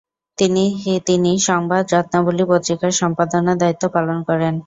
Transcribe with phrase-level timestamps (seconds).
[0.37, 0.63] তিনি
[1.07, 4.53] তিনি সংবাদ রত্নাবলী পত্রিকার সম্পাদনার দায়িত্ব পালন করেন।